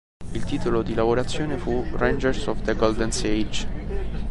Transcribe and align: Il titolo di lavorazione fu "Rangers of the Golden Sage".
Il 0.33 0.43
titolo 0.45 0.81
di 0.81 0.95
lavorazione 0.95 1.57
fu 1.59 1.85
"Rangers 1.91 2.47
of 2.47 2.61
the 2.63 2.73
Golden 2.73 3.11
Sage". 3.11 3.67